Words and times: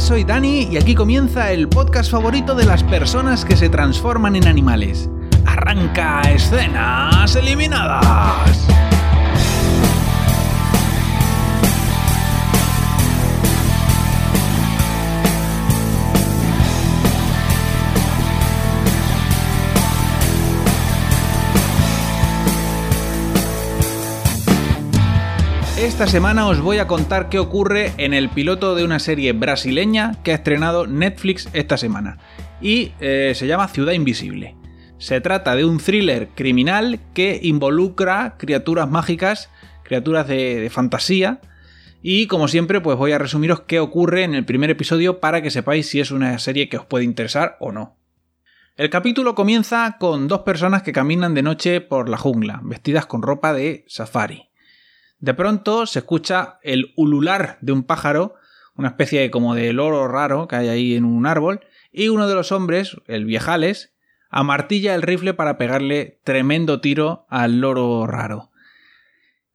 Soy 0.00 0.24
Dani 0.24 0.68
y 0.70 0.76
aquí 0.76 0.94
comienza 0.94 1.52
el 1.52 1.68
podcast 1.68 2.10
favorito 2.10 2.54
de 2.54 2.64
las 2.64 2.82
personas 2.82 3.44
que 3.44 3.56
se 3.56 3.68
transforman 3.68 4.36
en 4.36 4.48
animales. 4.48 5.08
Arranca 5.44 6.22
escenas 6.22 7.36
eliminadas. 7.36 8.71
Esta 25.82 26.06
semana 26.06 26.46
os 26.46 26.60
voy 26.60 26.78
a 26.78 26.86
contar 26.86 27.28
qué 27.28 27.40
ocurre 27.40 27.92
en 27.96 28.14
el 28.14 28.28
piloto 28.28 28.76
de 28.76 28.84
una 28.84 29.00
serie 29.00 29.32
brasileña 29.32 30.14
que 30.22 30.30
ha 30.30 30.36
estrenado 30.36 30.86
Netflix 30.86 31.48
esta 31.54 31.76
semana 31.76 32.18
y 32.60 32.92
eh, 33.00 33.32
se 33.34 33.48
llama 33.48 33.66
Ciudad 33.66 33.92
Invisible. 33.92 34.56
Se 34.98 35.20
trata 35.20 35.56
de 35.56 35.64
un 35.64 35.78
thriller 35.78 36.28
criminal 36.36 37.00
que 37.14 37.40
involucra 37.42 38.36
criaturas 38.38 38.88
mágicas, 38.88 39.50
criaturas 39.82 40.28
de, 40.28 40.60
de 40.60 40.70
fantasía, 40.70 41.40
y 42.00 42.28
como 42.28 42.46
siempre, 42.46 42.80
pues 42.80 42.96
voy 42.96 43.10
a 43.10 43.18
resumiros 43.18 43.62
qué 43.62 43.80
ocurre 43.80 44.22
en 44.22 44.36
el 44.36 44.44
primer 44.44 44.70
episodio 44.70 45.18
para 45.18 45.42
que 45.42 45.50
sepáis 45.50 45.88
si 45.88 45.98
es 45.98 46.12
una 46.12 46.38
serie 46.38 46.68
que 46.68 46.76
os 46.76 46.86
puede 46.86 47.04
interesar 47.04 47.56
o 47.58 47.72
no. 47.72 47.98
El 48.76 48.88
capítulo 48.88 49.34
comienza 49.34 49.96
con 49.98 50.28
dos 50.28 50.42
personas 50.42 50.84
que 50.84 50.92
caminan 50.92 51.34
de 51.34 51.42
noche 51.42 51.80
por 51.80 52.08
la 52.08 52.18
jungla, 52.18 52.60
vestidas 52.62 53.06
con 53.06 53.20
ropa 53.20 53.52
de 53.52 53.84
safari. 53.88 54.51
De 55.22 55.34
pronto 55.34 55.86
se 55.86 56.00
escucha 56.00 56.58
el 56.64 56.92
ulular 56.96 57.56
de 57.60 57.70
un 57.70 57.84
pájaro, 57.84 58.34
una 58.74 58.88
especie 58.88 59.20
de, 59.20 59.30
como 59.30 59.54
de 59.54 59.72
loro 59.72 60.08
raro 60.08 60.48
que 60.48 60.56
hay 60.56 60.68
ahí 60.68 60.96
en 60.96 61.04
un 61.04 61.26
árbol, 61.26 61.60
y 61.92 62.08
uno 62.08 62.26
de 62.26 62.34
los 62.34 62.50
hombres, 62.50 62.96
el 63.06 63.24
viejales, 63.24 63.94
amartilla 64.30 64.96
el 64.96 65.02
rifle 65.02 65.32
para 65.32 65.58
pegarle 65.58 66.18
tremendo 66.24 66.80
tiro 66.80 67.24
al 67.28 67.60
loro 67.60 68.04
raro. 68.08 68.50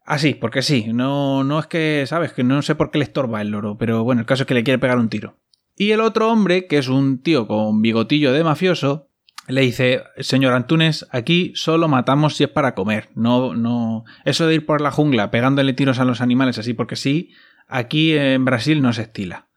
Así, 0.06 0.36
porque 0.36 0.62
sí, 0.62 0.94
no, 0.94 1.44
no 1.44 1.60
es 1.60 1.68
que, 1.68 2.06
sabes, 2.08 2.32
que 2.32 2.46
no 2.46 2.62
sé 2.62 2.76
por 2.76 2.90
qué 2.90 3.00
le 3.00 3.04
estorba 3.04 3.42
el 3.42 3.50
loro, 3.50 3.78
pero 3.78 4.06
bueno, 4.06 4.22
el 4.22 4.26
caso 4.26 4.44
es 4.44 4.48
que 4.48 4.54
le 4.54 4.64
quiere 4.64 4.80
pegar 4.80 4.98
un 4.98 5.10
tiro. 5.10 5.36
Y 5.76 5.92
el 5.92 6.00
otro 6.00 6.32
hombre, 6.32 6.66
que 6.68 6.78
es 6.78 6.88
un 6.88 7.22
tío 7.22 7.46
con 7.46 7.82
bigotillo 7.82 8.32
de 8.32 8.46
mafioso, 8.46 9.07
le 9.48 9.62
dice, 9.62 10.04
señor 10.20 10.54
Antunes, 10.54 11.08
aquí 11.12 11.54
solo 11.56 11.88
matamos 11.88 12.36
si 12.36 12.44
es 12.44 12.50
para 12.50 12.76
comer. 12.76 13.10
No, 13.16 13.54
no. 13.56 14.04
Eso 14.26 14.46
de 14.46 14.56
ir 14.56 14.66
por 14.66 14.82
la 14.82 14.92
jungla 14.92 15.32
pegándole 15.32 15.74
tiros 15.74 16.00
a 16.00 16.06
los 16.06 16.20
animales 16.20 16.58
así 16.58 16.74
porque 16.74 16.98
sí, 16.98 17.32
aquí 17.68 18.14
en 18.14 18.44
Brasil 18.44 18.82
no 18.82 18.92
se 18.92 19.04
estila. 19.04 19.48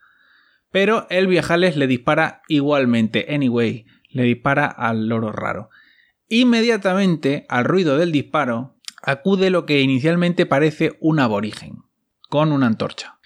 Pero 0.70 1.08
el 1.10 1.26
viejales 1.26 1.76
le 1.76 1.88
dispara 1.88 2.42
igualmente, 2.46 3.26
anyway, 3.28 3.86
le 4.08 4.22
dispara 4.22 4.66
al 4.66 5.08
loro 5.08 5.32
raro. 5.32 5.70
Inmediatamente 6.28 7.44
al 7.48 7.64
ruido 7.64 7.98
del 7.98 8.12
disparo 8.12 8.76
acude 9.02 9.50
lo 9.50 9.66
que 9.66 9.80
inicialmente 9.80 10.46
parece 10.46 10.96
un 11.00 11.18
aborigen, 11.18 11.82
con 12.28 12.52
una 12.52 12.66
antorcha. 12.66 13.18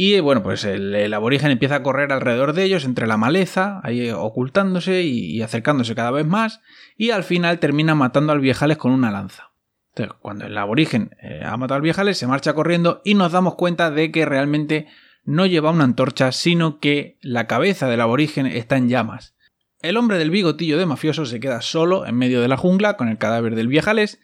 Y 0.00 0.20
bueno, 0.20 0.44
pues 0.44 0.62
el, 0.62 1.12
aborigen 1.12 1.50
empieza 1.50 1.74
a 1.74 1.82
correr 1.82 2.12
alrededor 2.12 2.52
de 2.52 2.62
ellos, 2.62 2.84
entre 2.84 3.08
la 3.08 3.16
maleza, 3.16 3.80
ahí 3.82 4.12
ocultándose 4.12 5.02
y, 5.02 5.42
acercándose 5.42 5.96
cada 5.96 6.12
vez 6.12 6.24
más, 6.24 6.60
y 6.96 7.10
al 7.10 7.24
final 7.24 7.58
termina 7.58 7.96
matando 7.96 8.32
al 8.32 8.38
viejales 8.38 8.76
con 8.76 8.92
una 8.92 9.10
lanza. 9.10 9.50
Entonces, 9.88 10.16
cuando 10.22 10.46
el 10.46 10.56
aborigen 10.56 11.16
eh, 11.20 11.42
ha 11.44 11.56
matado 11.56 11.74
al 11.74 11.82
viejales, 11.82 12.16
se 12.16 12.28
marcha 12.28 12.52
corriendo 12.52 13.02
y 13.04 13.14
nos 13.14 13.32
damos 13.32 13.56
cuenta 13.56 13.90
de 13.90 14.12
que 14.12 14.24
realmente 14.24 14.86
no 15.24 15.46
lleva 15.46 15.72
una 15.72 15.82
antorcha, 15.82 16.30
sino 16.30 16.78
que 16.78 17.18
la 17.20 17.48
cabeza 17.48 17.88
del 17.88 18.00
aborigen 18.00 18.46
está 18.46 18.76
en 18.76 18.88
llamas. 18.88 19.34
El 19.82 19.96
hombre 19.96 20.16
del 20.18 20.30
bigotillo 20.30 20.78
de 20.78 20.86
mafioso 20.86 21.26
se 21.26 21.40
queda 21.40 21.60
solo 21.60 22.06
en 22.06 22.14
medio 22.14 22.40
de 22.40 22.46
la 22.46 22.56
jungla 22.56 22.96
con 22.96 23.08
el 23.08 23.18
cadáver 23.18 23.56
del 23.56 23.66
viejales, 23.66 24.20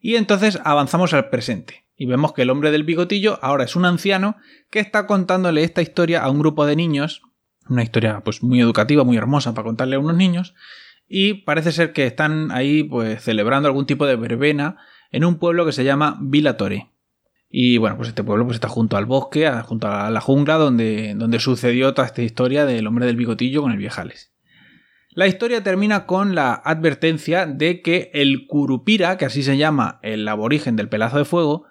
y 0.00 0.16
entonces 0.16 0.58
avanzamos 0.64 1.14
al 1.14 1.28
presente 1.28 1.81
y 1.96 2.06
vemos 2.06 2.32
que 2.32 2.42
el 2.42 2.50
hombre 2.50 2.70
del 2.70 2.84
bigotillo 2.84 3.38
ahora 3.42 3.64
es 3.64 3.76
un 3.76 3.84
anciano 3.84 4.36
que 4.70 4.80
está 4.80 5.06
contándole 5.06 5.64
esta 5.64 5.82
historia 5.82 6.22
a 6.22 6.30
un 6.30 6.38
grupo 6.38 6.66
de 6.66 6.76
niños, 6.76 7.22
una 7.68 7.82
historia 7.82 8.20
pues 8.24 8.42
muy 8.42 8.60
educativa, 8.60 9.04
muy 9.04 9.16
hermosa 9.16 9.54
para 9.54 9.66
contarle 9.66 9.96
a 9.96 10.00
unos 10.00 10.16
niños, 10.16 10.54
y 11.08 11.34
parece 11.34 11.72
ser 11.72 11.92
que 11.92 12.06
están 12.06 12.50
ahí 12.52 12.82
pues 12.82 13.22
celebrando 13.22 13.68
algún 13.68 13.86
tipo 13.86 14.06
de 14.06 14.16
verbena 14.16 14.78
en 15.10 15.24
un 15.24 15.38
pueblo 15.38 15.66
que 15.66 15.72
se 15.72 15.84
llama 15.84 16.18
Vila 16.20 16.56
Torre. 16.56 16.88
Y 17.50 17.76
bueno, 17.76 17.98
pues 17.98 18.08
este 18.08 18.24
pueblo 18.24 18.46
pues 18.46 18.54
está 18.54 18.68
junto 18.68 18.96
al 18.96 19.04
bosque, 19.04 19.50
junto 19.64 19.86
a 19.86 20.10
la 20.10 20.22
jungla 20.22 20.54
donde, 20.54 21.14
donde 21.14 21.38
sucedió 21.38 21.92
toda 21.92 22.06
esta 22.06 22.22
historia 22.22 22.64
del 22.64 22.86
hombre 22.86 23.04
del 23.04 23.16
bigotillo 23.16 23.60
con 23.60 23.72
el 23.72 23.78
viejales. 23.78 24.32
La 25.10 25.26
historia 25.26 25.62
termina 25.62 26.06
con 26.06 26.34
la 26.34 26.54
advertencia 26.54 27.44
de 27.44 27.82
que 27.82 28.10
el 28.14 28.46
curupira, 28.46 29.18
que 29.18 29.26
así 29.26 29.42
se 29.42 29.58
llama 29.58 30.00
el 30.02 30.26
aborigen 30.26 30.76
del 30.76 30.88
pelazo 30.88 31.18
de 31.18 31.26
fuego, 31.26 31.66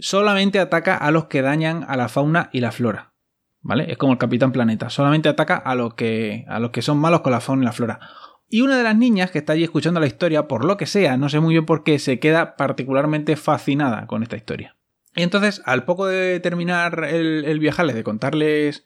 solamente 0.00 0.58
ataca 0.58 0.96
a 0.96 1.10
los 1.10 1.26
que 1.26 1.42
dañan 1.42 1.84
a 1.88 1.96
la 1.96 2.08
fauna 2.08 2.50
y 2.52 2.60
la 2.60 2.72
flora. 2.72 3.12
¿Vale? 3.60 3.90
Es 3.90 3.96
como 3.96 4.12
el 4.12 4.18
Capitán 4.18 4.52
Planeta. 4.52 4.90
Solamente 4.90 5.28
ataca 5.28 5.56
a 5.56 5.74
los 5.74 5.94
que, 5.94 6.44
a 6.48 6.58
los 6.58 6.70
que 6.70 6.82
son 6.82 6.98
malos 6.98 7.22
con 7.22 7.32
la 7.32 7.40
fauna 7.40 7.62
y 7.62 7.64
la 7.64 7.72
flora. 7.72 8.00
Y 8.48 8.60
una 8.60 8.76
de 8.76 8.82
las 8.82 8.96
niñas 8.96 9.30
que 9.30 9.38
está 9.38 9.54
allí 9.54 9.64
escuchando 9.64 10.00
la 10.00 10.06
historia, 10.06 10.46
por 10.46 10.64
lo 10.64 10.76
que 10.76 10.86
sea, 10.86 11.16
no 11.16 11.28
sé 11.28 11.40
muy 11.40 11.54
bien 11.54 11.66
por 11.66 11.82
qué, 11.82 11.98
se 11.98 12.18
queda 12.18 12.56
particularmente 12.56 13.36
fascinada 13.36 14.06
con 14.06 14.22
esta 14.22 14.36
historia. 14.36 14.76
Y 15.16 15.22
entonces, 15.22 15.62
al 15.64 15.84
poco 15.84 16.06
de 16.06 16.40
terminar 16.40 17.04
el, 17.04 17.58
viajarles, 17.58 17.94
de 17.94 18.04
contarles, 18.04 18.84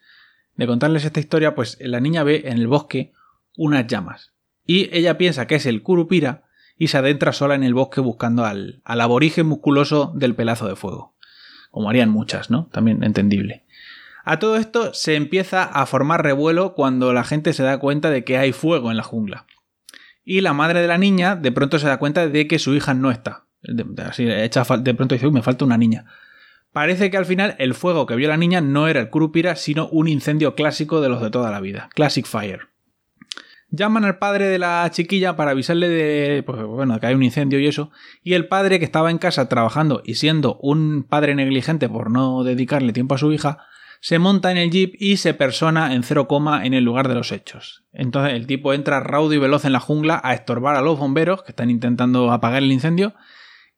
de 0.55 0.67
contarles 0.67 1.05
esta 1.05 1.19
historia, 1.19 1.55
pues 1.55 1.77
la 1.81 1.99
niña 1.99 2.23
ve 2.23 2.43
en 2.45 2.53
el 2.53 2.67
bosque 2.67 3.13
unas 3.57 3.87
llamas. 3.87 4.33
Y 4.65 4.95
ella 4.95 5.17
piensa 5.17 5.47
que 5.47 5.55
es 5.55 5.65
el 5.65 5.81
Curupira, 5.81 6.43
y 6.79 6.87
se 6.87 6.97
adentra 6.97 7.33
sola 7.33 7.53
en 7.53 7.63
el 7.63 7.75
bosque 7.75 8.01
buscando 8.01 8.45
al, 8.45 8.81
al 8.85 9.01
aborigen 9.01 9.45
musculoso 9.45 10.13
del 10.15 10.33
pelazo 10.33 10.67
de 10.67 10.75
fuego. 10.75 11.13
Como 11.69 11.89
harían 11.89 12.09
muchas, 12.09 12.49
¿no? 12.49 12.67
También 12.71 13.03
entendible. 13.03 13.65
A 14.23 14.39
todo 14.39 14.55
esto 14.55 14.93
se 14.93 15.15
empieza 15.15 15.63
a 15.63 15.85
formar 15.85 16.23
revuelo 16.23 16.73
cuando 16.73 17.13
la 17.13 17.23
gente 17.23 17.53
se 17.53 17.63
da 17.63 17.79
cuenta 17.79 18.09
de 18.09 18.23
que 18.23 18.37
hay 18.37 18.53
fuego 18.53 18.89
en 18.89 18.97
la 18.97 19.03
jungla. 19.03 19.45
Y 20.23 20.41
la 20.41 20.53
madre 20.53 20.81
de 20.81 20.87
la 20.87 20.97
niña 20.97 21.35
de 21.35 21.51
pronto 21.51 21.79
se 21.79 21.87
da 21.87 21.97
cuenta 21.97 22.27
de 22.27 22.47
que 22.47 22.59
su 22.59 22.73
hija 22.73 22.93
no 22.93 23.11
está. 23.11 23.45
Así, 24.05 24.23
de 24.23 24.93
pronto 24.93 25.15
dice, 25.15 25.27
uy, 25.27 25.33
me 25.33 25.41
falta 25.41 25.65
una 25.65 25.77
niña. 25.77 26.05
Parece 26.71 27.09
que 27.09 27.17
al 27.17 27.25
final 27.25 27.55
el 27.59 27.73
fuego 27.73 28.05
que 28.05 28.15
vio 28.15 28.29
la 28.29 28.37
niña 28.37 28.61
no 28.61 28.87
era 28.87 29.01
el 29.01 29.09
Kurupira, 29.09 29.55
sino 29.55 29.89
un 29.89 30.07
incendio 30.07 30.55
clásico 30.55 31.01
de 31.01 31.09
los 31.09 31.21
de 31.21 31.31
toda 31.31 31.51
la 31.51 31.59
vida. 31.59 31.89
Classic 31.93 32.25
Fire. 32.25 32.69
Llaman 33.71 34.03
al 34.03 34.17
padre 34.17 34.47
de 34.47 34.57
la 34.57 34.89
chiquilla 34.91 35.35
para 35.35 35.51
avisarle 35.51 35.89
de 35.89 36.43
pues, 36.43 36.63
bueno, 36.63 36.99
que 36.99 37.05
hay 37.05 37.13
un 37.13 37.23
incendio 37.23 37.59
y 37.59 37.67
eso. 37.67 37.91
Y 38.23 38.33
el 38.33 38.47
padre 38.47 38.79
que 38.79 38.85
estaba 38.85 39.11
en 39.11 39.19
casa 39.19 39.47
trabajando 39.47 40.01
y 40.03 40.15
siendo 40.15 40.57
un 40.61 41.05
padre 41.07 41.35
negligente 41.35 41.87
por 41.87 42.09
no 42.09 42.43
dedicarle 42.43 42.93
tiempo 42.93 43.15
a 43.15 43.19
su 43.19 43.31
hija, 43.31 43.59
se 44.01 44.17
monta 44.17 44.49
en 44.51 44.57
el 44.57 44.71
jeep 44.71 44.95
y 44.97 45.17
se 45.17 45.33
persona 45.33 45.93
en 45.93 46.03
cero 46.03 46.27
coma 46.27 46.65
en 46.65 46.73
el 46.73 46.83
lugar 46.83 47.07
de 47.07 47.15
los 47.15 47.31
hechos. 47.31 47.83
Entonces 47.91 48.33
el 48.33 48.47
tipo 48.47 48.73
entra 48.73 49.01
raudo 49.01 49.33
y 49.33 49.37
veloz 49.37 49.65
en 49.65 49.73
la 49.73 49.79
jungla 49.79 50.19
a 50.23 50.33
estorbar 50.33 50.75
a 50.75 50.81
los 50.81 50.97
bomberos 50.97 51.43
que 51.43 51.51
están 51.51 51.69
intentando 51.69 52.31
apagar 52.31 52.63
el 52.63 52.71
incendio. 52.71 53.13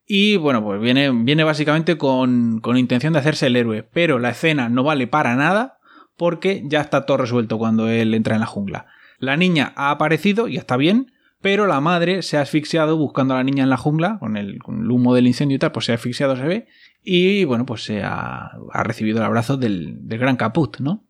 Y 0.06 0.36
bueno, 0.36 0.62
pues 0.64 0.80
viene, 0.80 1.10
viene 1.10 1.44
básicamente 1.44 1.98
con, 1.98 2.60
con 2.60 2.76
intención 2.76 3.12
de 3.12 3.18
hacerse 3.18 3.48
el 3.48 3.56
héroe. 3.56 3.82
Pero 3.82 4.18
la 4.18 4.30
escena 4.30 4.68
no 4.68 4.84
vale 4.84 5.06
para 5.06 5.36
nada 5.36 5.78
porque 6.16 6.62
ya 6.66 6.80
está 6.80 7.04
todo 7.04 7.16
resuelto 7.16 7.58
cuando 7.58 7.88
él 7.88 8.14
entra 8.14 8.34
en 8.34 8.40
la 8.40 8.46
jungla. 8.46 8.86
La 9.22 9.36
niña 9.36 9.72
ha 9.76 9.92
aparecido 9.92 10.48
y 10.48 10.56
está 10.56 10.76
bien, 10.76 11.12
pero 11.40 11.68
la 11.68 11.80
madre 11.80 12.22
se 12.22 12.38
ha 12.38 12.40
asfixiado 12.40 12.96
buscando 12.96 13.34
a 13.34 13.36
la 13.36 13.44
niña 13.44 13.62
en 13.62 13.70
la 13.70 13.76
jungla, 13.76 14.18
con 14.18 14.36
el, 14.36 14.58
humo 14.66 15.14
del 15.14 15.28
incendio 15.28 15.54
y 15.54 15.58
tal, 15.60 15.70
pues 15.70 15.86
se 15.86 15.92
ha 15.92 15.94
asfixiado, 15.94 16.34
se 16.36 16.42
ve, 16.42 16.66
y 17.04 17.44
bueno, 17.44 17.64
pues 17.64 17.84
se 17.84 18.02
ha, 18.02 18.50
recibido 18.82 19.18
el 19.18 19.24
abrazo 19.24 19.56
del, 19.56 19.96
gran 20.02 20.34
caput, 20.34 20.80
¿no? 20.80 21.06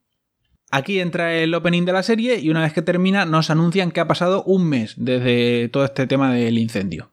Aquí 0.71 1.01
entra 1.01 1.33
el 1.37 1.55
opening 1.55 1.87
de 1.87 1.95
la 1.95 2.03
serie 2.03 2.39
y 2.39 2.51
una 2.51 2.61
vez 2.61 2.75
que 2.75 2.83
termina 2.83 3.25
nos 3.25 3.49
anuncian 3.49 3.91
que 3.91 4.01
ha 4.01 4.07
pasado 4.07 4.45
un 4.45 4.69
mes 4.69 4.93
desde 4.99 5.71
todo 5.71 5.87
este 5.87 6.07
tema 6.07 6.35
del 6.35 6.59
incendio. 6.59 7.13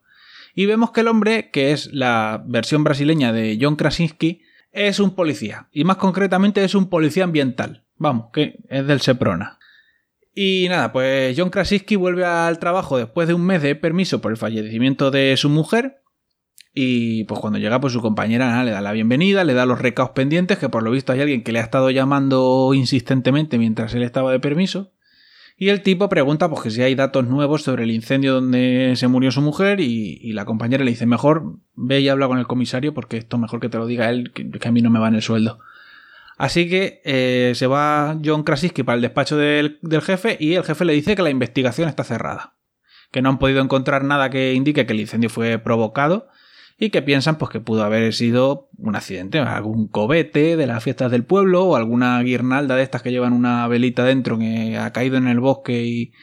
Y 0.54 0.66
vemos 0.66 0.90
que 0.90 1.00
el 1.00 1.08
hombre, 1.08 1.48
que 1.50 1.72
es 1.72 1.90
la 1.94 2.44
versión 2.46 2.84
brasileña 2.84 3.32
de 3.32 3.56
John 3.58 3.76
Krasinski, 3.76 4.42
es 4.70 5.00
un 5.00 5.14
policía. 5.14 5.68
Y 5.72 5.84
más 5.84 5.96
concretamente 5.96 6.62
es 6.62 6.74
un 6.74 6.90
policía 6.90 7.24
ambiental. 7.24 7.84
Vamos, 7.96 8.26
que 8.34 8.58
es 8.68 8.86
del 8.86 9.00
Seprona. 9.00 9.59
Y 10.42 10.68
nada, 10.70 10.90
pues 10.90 11.36
John 11.38 11.50
Krasinski 11.50 11.96
vuelve 11.96 12.24
al 12.24 12.58
trabajo 12.58 12.96
después 12.96 13.28
de 13.28 13.34
un 13.34 13.44
mes 13.44 13.60
de 13.60 13.76
permiso 13.76 14.22
por 14.22 14.30
el 14.30 14.38
fallecimiento 14.38 15.10
de 15.10 15.36
su 15.36 15.50
mujer. 15.50 16.00
Y 16.72 17.24
pues 17.24 17.38
cuando 17.40 17.58
llega, 17.58 17.78
pues 17.78 17.92
su 17.92 18.00
compañera 18.00 18.64
le 18.64 18.70
da 18.70 18.80
la 18.80 18.92
bienvenida, 18.92 19.44
le 19.44 19.52
da 19.52 19.66
los 19.66 19.82
recaos 19.82 20.12
pendientes, 20.12 20.56
que 20.56 20.70
por 20.70 20.82
lo 20.82 20.92
visto 20.92 21.12
hay 21.12 21.20
alguien 21.20 21.44
que 21.44 21.52
le 21.52 21.58
ha 21.58 21.62
estado 21.62 21.90
llamando 21.90 22.72
insistentemente 22.72 23.58
mientras 23.58 23.92
él 23.92 24.02
estaba 24.02 24.32
de 24.32 24.40
permiso. 24.40 24.94
Y 25.58 25.68
el 25.68 25.82
tipo 25.82 26.08
pregunta 26.08 26.48
pues 26.48 26.62
que 26.62 26.70
si 26.70 26.80
hay 26.80 26.94
datos 26.94 27.26
nuevos 27.26 27.62
sobre 27.62 27.84
el 27.84 27.90
incendio 27.90 28.32
donde 28.32 28.94
se 28.96 29.08
murió 29.08 29.30
su 29.32 29.42
mujer 29.42 29.78
y, 29.78 30.32
la 30.32 30.46
compañera 30.46 30.84
le 30.84 30.92
dice 30.92 31.04
mejor 31.04 31.58
ve 31.74 32.00
y 32.00 32.08
habla 32.08 32.28
con 32.28 32.38
el 32.38 32.46
comisario 32.46 32.94
porque 32.94 33.18
esto 33.18 33.36
mejor 33.36 33.60
que 33.60 33.68
te 33.68 33.76
lo 33.76 33.84
diga 33.84 34.08
él, 34.08 34.32
que, 34.32 34.48
que 34.48 34.68
a 34.68 34.72
mí 34.72 34.80
no 34.80 34.88
me 34.88 35.00
va 35.00 35.08
en 35.08 35.16
el 35.16 35.22
sueldo. 35.22 35.58
Así 36.40 36.70
que 36.70 37.02
eh, 37.04 37.52
se 37.54 37.66
va 37.66 38.18
John 38.24 38.44
Krasinski 38.44 38.82
para 38.82 38.96
el 38.96 39.02
despacho 39.02 39.36
del, 39.36 39.78
jefe 40.00 40.38
y 40.40 40.54
el 40.54 40.64
jefe 40.64 40.86
le 40.86 40.94
dice 40.94 41.14
que 41.14 41.20
la 41.20 41.28
investigación 41.28 41.86
está 41.86 42.02
cerrada, 42.02 42.56
que 43.12 43.20
no 43.20 43.28
han 43.28 43.38
podido 43.38 43.60
encontrar 43.60 44.04
nada 44.04 44.30
que 44.30 44.54
indique 44.54 44.86
que 44.86 44.94
el 44.94 45.00
incendio 45.00 45.28
fue 45.28 45.58
provocado 45.58 46.28
y 46.78 46.88
que 46.88 47.02
piensan 47.02 47.36
pues 47.36 47.50
que 47.50 47.60
pudo 47.60 47.84
haber 47.84 48.14
sido 48.14 48.70
un 48.78 48.96
accidente, 48.96 49.38
algún 49.38 49.86
cobete 49.86 50.56
de 50.56 50.66
las 50.66 50.82
fiestas 50.82 51.10
del 51.10 51.24
pueblo 51.24 51.66
o 51.66 51.76
alguna 51.76 52.22
guirnalda 52.22 52.74
de 52.74 52.84
estas 52.84 53.02
que 53.02 53.10
llevan 53.10 53.34
una 53.34 53.68
velita 53.68 54.02
dentro 54.06 54.38
que 54.38 54.78
ha 54.78 54.94
caído 54.94 55.18
en 55.18 55.28
el 55.28 55.40
bosque 55.40 55.82
y, 55.82 56.14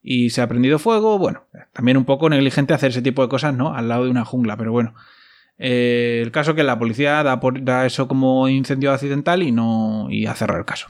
y 0.00 0.30
se 0.30 0.42
ha 0.42 0.46
prendido 0.46 0.78
fuego. 0.78 1.18
Bueno, 1.18 1.42
también 1.72 1.96
un 1.96 2.04
poco 2.04 2.30
negligente 2.30 2.72
hacer 2.72 2.90
ese 2.90 3.02
tipo 3.02 3.20
de 3.20 3.28
cosas, 3.28 3.52
¿no? 3.52 3.74
Al 3.74 3.88
lado 3.88 4.04
de 4.04 4.10
una 4.12 4.24
jungla, 4.24 4.56
pero 4.56 4.70
bueno. 4.70 4.94
Eh, 5.58 6.20
el 6.22 6.30
caso 6.32 6.50
es 6.50 6.56
que 6.56 6.62
la 6.62 6.78
policía 6.78 7.22
da, 7.22 7.40
por, 7.40 7.58
eso 7.84 8.08
como 8.08 8.48
incendio 8.48 8.92
accidental 8.92 9.42
y 9.42 9.52
no 9.52 10.08
y 10.10 10.26
a 10.26 10.34
cerrar 10.34 10.58
el 10.58 10.64
caso. 10.64 10.88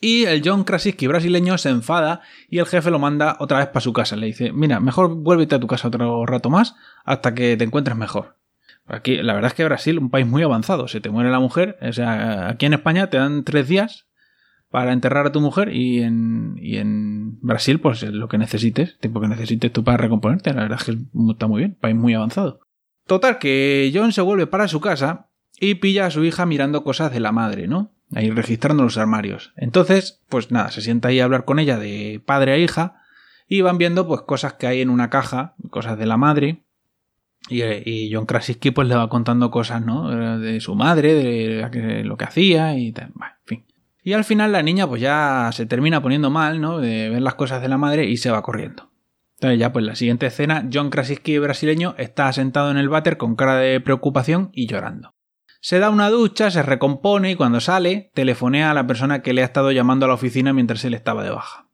Y 0.00 0.24
el 0.24 0.42
John 0.44 0.64
Krasinski 0.64 1.06
brasileño 1.06 1.56
se 1.58 1.68
enfada 1.68 2.22
y 2.48 2.58
el 2.58 2.66
jefe 2.66 2.90
lo 2.90 2.98
manda 2.98 3.36
otra 3.38 3.58
vez 3.58 3.68
para 3.68 3.80
su 3.80 3.92
casa. 3.92 4.16
Le 4.16 4.26
dice, 4.26 4.52
mira, 4.52 4.80
mejor 4.80 5.14
vuélvete 5.14 5.54
a 5.54 5.60
tu 5.60 5.68
casa 5.68 5.88
otro 5.88 6.26
rato 6.26 6.50
más 6.50 6.74
hasta 7.04 7.34
que 7.34 7.56
te 7.56 7.64
encuentres 7.64 7.96
mejor. 7.96 8.36
Aquí, 8.86 9.18
la 9.22 9.34
verdad 9.34 9.52
es 9.52 9.54
que 9.54 9.64
Brasil, 9.64 9.98
un 9.98 10.10
país 10.10 10.26
muy 10.26 10.42
avanzado, 10.42 10.88
se 10.88 11.00
te 11.00 11.08
muere 11.08 11.30
la 11.30 11.38
mujer, 11.38 11.78
o 11.80 11.92
sea, 11.92 12.48
aquí 12.48 12.66
en 12.66 12.74
España 12.74 13.08
te 13.10 13.16
dan 13.16 13.44
tres 13.44 13.68
días 13.68 14.08
para 14.70 14.92
enterrar 14.92 15.26
a 15.26 15.32
tu 15.32 15.40
mujer 15.40 15.72
y 15.72 16.02
en, 16.02 16.56
y 16.60 16.78
en 16.78 17.38
Brasil, 17.40 17.78
pues 17.78 18.02
lo 18.02 18.26
que 18.26 18.38
necesites, 18.38 18.98
tiempo 18.98 19.20
que 19.20 19.28
necesites 19.28 19.72
tú 19.72 19.84
para 19.84 19.98
recomponerte. 19.98 20.52
La 20.52 20.62
verdad 20.62 20.78
es 20.80 20.84
que 20.84 20.98
está 21.30 21.46
muy 21.46 21.60
bien, 21.60 21.76
país 21.80 21.94
muy 21.94 22.14
avanzado. 22.14 22.61
Total, 23.06 23.38
que 23.38 23.90
John 23.94 24.12
se 24.12 24.20
vuelve 24.20 24.46
para 24.46 24.68
su 24.68 24.80
casa 24.80 25.28
y 25.58 25.76
pilla 25.76 26.06
a 26.06 26.10
su 26.10 26.24
hija 26.24 26.46
mirando 26.46 26.84
cosas 26.84 27.12
de 27.12 27.20
la 27.20 27.32
madre, 27.32 27.68
¿no? 27.68 27.92
Ahí 28.14 28.30
registrando 28.30 28.82
los 28.82 28.98
armarios. 28.98 29.52
Entonces, 29.56 30.20
pues 30.28 30.50
nada, 30.50 30.70
se 30.70 30.82
sienta 30.82 31.08
ahí 31.08 31.20
a 31.20 31.24
hablar 31.24 31.44
con 31.44 31.58
ella 31.58 31.78
de 31.78 32.20
padre 32.24 32.52
a 32.52 32.58
hija 32.58 33.02
y 33.48 33.60
van 33.62 33.78
viendo 33.78 34.06
pues 34.06 34.22
cosas 34.22 34.54
que 34.54 34.66
hay 34.66 34.80
en 34.80 34.90
una 34.90 35.10
caja, 35.10 35.54
cosas 35.70 35.98
de 35.98 36.06
la 36.06 36.16
madre. 36.16 36.64
Y, 37.48 38.12
John 38.12 38.26
Krasinski 38.26 38.70
pues 38.70 38.86
le 38.86 38.94
va 38.94 39.08
contando 39.08 39.50
cosas, 39.50 39.84
¿no? 39.84 40.38
De 40.38 40.60
su 40.60 40.74
madre, 40.74 41.14
de 41.14 42.04
lo 42.04 42.16
que 42.16 42.24
hacía 42.24 42.78
y 42.78 42.92
tal. 42.92 43.10
Bueno, 43.14 43.34
en 43.40 43.46
fin. 43.46 43.64
Y 44.04 44.12
al 44.12 44.24
final 44.24 44.52
la 44.52 44.62
niña 44.62 44.86
pues 44.86 45.00
ya 45.00 45.50
se 45.52 45.66
termina 45.66 46.02
poniendo 46.02 46.30
mal, 46.30 46.60
¿no? 46.60 46.78
De 46.78 47.08
ver 47.08 47.22
las 47.22 47.34
cosas 47.34 47.62
de 47.62 47.68
la 47.68 47.78
madre 47.78 48.04
y 48.04 48.16
se 48.16 48.30
va 48.30 48.42
corriendo. 48.42 48.91
Entonces 49.42 49.58
ya 49.58 49.72
pues 49.72 49.84
la 49.84 49.96
siguiente 49.96 50.26
escena, 50.26 50.68
John 50.72 50.88
Krasinski 50.88 51.36
brasileño 51.40 51.96
está 51.98 52.32
sentado 52.32 52.70
en 52.70 52.76
el 52.76 52.88
váter 52.88 53.16
con 53.16 53.34
cara 53.34 53.56
de 53.56 53.80
preocupación 53.80 54.50
y 54.52 54.68
llorando. 54.68 55.16
Se 55.60 55.80
da 55.80 55.90
una 55.90 56.10
ducha, 56.10 56.52
se 56.52 56.62
recompone 56.62 57.32
y 57.32 57.34
cuando 57.34 57.58
sale 57.58 58.12
telefonea 58.14 58.70
a 58.70 58.74
la 58.74 58.86
persona 58.86 59.20
que 59.20 59.32
le 59.32 59.42
ha 59.42 59.44
estado 59.44 59.72
llamando 59.72 60.04
a 60.04 60.08
la 60.08 60.14
oficina 60.14 60.52
mientras 60.52 60.84
él 60.84 60.94
estaba 60.94 61.24
de 61.24 61.30
baja. 61.30 61.66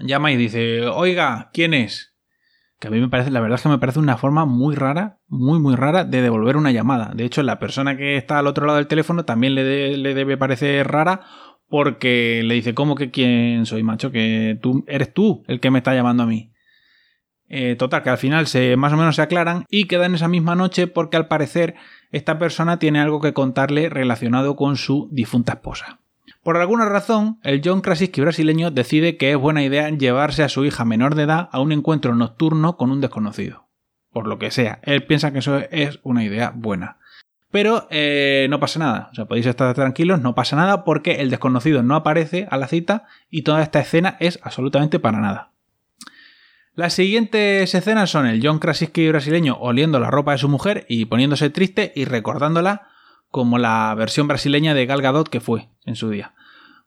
Llama 0.00 0.32
y 0.32 0.36
dice, 0.38 0.86
oiga, 0.86 1.50
¿quién 1.52 1.74
es? 1.74 2.14
Que 2.80 2.88
a 2.88 2.90
mí 2.90 2.98
me 2.98 3.10
parece, 3.10 3.30
la 3.30 3.40
verdad 3.40 3.56
es 3.56 3.62
que 3.62 3.68
me 3.68 3.78
parece 3.78 3.98
una 3.98 4.16
forma 4.16 4.46
muy 4.46 4.74
rara, 4.74 5.18
muy 5.28 5.60
muy 5.60 5.76
rara 5.76 6.06
de 6.06 6.22
devolver 6.22 6.56
una 6.56 6.72
llamada. 6.72 7.12
De 7.14 7.26
hecho, 7.26 7.42
la 7.42 7.58
persona 7.58 7.94
que 7.94 8.16
está 8.16 8.38
al 8.38 8.46
otro 8.46 8.64
lado 8.64 8.78
del 8.78 8.86
teléfono 8.86 9.26
también 9.26 9.54
le, 9.54 9.98
le 9.98 10.14
debe 10.14 10.38
parecer 10.38 10.88
rara 10.88 11.20
porque 11.68 12.40
le 12.42 12.54
dice, 12.54 12.72
¿cómo 12.72 12.94
que 12.94 13.10
quién 13.10 13.66
soy, 13.66 13.82
macho? 13.82 14.10
Que 14.10 14.58
tú 14.62 14.82
eres 14.88 15.12
tú 15.12 15.44
el 15.46 15.60
que 15.60 15.70
me 15.70 15.76
está 15.76 15.94
llamando 15.94 16.22
a 16.22 16.26
mí. 16.26 16.51
Eh, 17.54 17.76
total, 17.76 18.02
que 18.02 18.08
al 18.08 18.16
final 18.16 18.46
se, 18.46 18.78
más 18.78 18.94
o 18.94 18.96
menos 18.96 19.16
se 19.16 19.20
aclaran 19.20 19.66
y 19.68 19.84
quedan 19.84 20.14
esa 20.14 20.26
misma 20.26 20.54
noche 20.54 20.86
porque 20.86 21.18
al 21.18 21.28
parecer 21.28 21.74
esta 22.10 22.38
persona 22.38 22.78
tiene 22.78 22.98
algo 22.98 23.20
que 23.20 23.34
contarle 23.34 23.90
relacionado 23.90 24.56
con 24.56 24.76
su 24.76 25.10
difunta 25.12 25.52
esposa. 25.52 25.98
Por 26.42 26.56
alguna 26.56 26.86
razón, 26.86 27.40
el 27.42 27.60
John 27.62 27.82
Krasinski 27.82 28.22
brasileño 28.22 28.70
decide 28.70 29.18
que 29.18 29.32
es 29.32 29.36
buena 29.36 29.62
idea 29.62 29.90
llevarse 29.90 30.42
a 30.42 30.48
su 30.48 30.64
hija 30.64 30.86
menor 30.86 31.14
de 31.14 31.24
edad 31.24 31.50
a 31.52 31.60
un 31.60 31.72
encuentro 31.72 32.14
nocturno 32.14 32.78
con 32.78 32.90
un 32.90 33.02
desconocido. 33.02 33.66
Por 34.14 34.26
lo 34.26 34.38
que 34.38 34.50
sea, 34.50 34.80
él 34.82 35.04
piensa 35.04 35.30
que 35.34 35.40
eso 35.40 35.58
es 35.58 36.00
una 36.04 36.24
idea 36.24 36.54
buena. 36.56 36.96
Pero 37.50 37.86
eh, 37.90 38.46
no 38.48 38.60
pasa 38.60 38.78
nada, 38.78 39.10
o 39.12 39.14
sea, 39.14 39.26
podéis 39.26 39.44
estar 39.44 39.74
tranquilos, 39.74 40.22
no 40.22 40.34
pasa 40.34 40.56
nada 40.56 40.84
porque 40.84 41.20
el 41.20 41.28
desconocido 41.28 41.82
no 41.82 41.96
aparece 41.96 42.48
a 42.50 42.56
la 42.56 42.66
cita 42.66 43.04
y 43.28 43.42
toda 43.42 43.62
esta 43.62 43.80
escena 43.80 44.16
es 44.20 44.40
absolutamente 44.42 44.98
para 44.98 45.20
nada. 45.20 45.51
Las 46.74 46.94
siguientes 46.94 47.74
escenas 47.74 48.08
son 48.08 48.26
el 48.26 48.40
John 48.42 48.58
Krasinski 48.58 49.06
brasileño 49.08 49.58
oliendo 49.60 50.00
la 50.00 50.10
ropa 50.10 50.32
de 50.32 50.38
su 50.38 50.48
mujer 50.48 50.86
y 50.88 51.04
poniéndose 51.04 51.50
triste 51.50 51.92
y 51.94 52.06
recordándola 52.06 52.88
como 53.30 53.58
la 53.58 53.94
versión 53.94 54.26
brasileña 54.26 54.72
de 54.72 54.86
Gal 54.86 55.02
Gadot 55.02 55.28
que 55.28 55.40
fue 55.40 55.68
en 55.84 55.96
su 55.96 56.08
día. 56.08 56.34